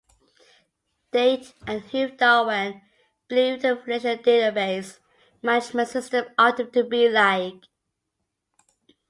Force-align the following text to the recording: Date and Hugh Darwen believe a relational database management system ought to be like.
Date 1.11 1.53
and 1.67 1.81
Hugh 1.83 2.07
Darwen 2.09 2.81
believe 3.27 3.63
a 3.63 3.75
relational 3.75 4.17
database 4.17 4.97
management 5.43 5.89
system 5.89 6.25
ought 6.39 6.57
to 6.57 6.83
be 6.83 7.07
like. 7.07 7.67